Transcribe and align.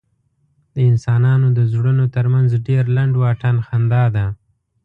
د 0.73 0.75
انسانانو 0.91 1.47
د 1.57 1.59
زړونو 1.71 2.05
تر 2.15 2.25
منځ 2.33 2.49
ډېر 2.67 2.83
لنډ 2.97 3.13
واټن 3.21 3.55
خندا 3.67 4.03
ده. 4.15 4.25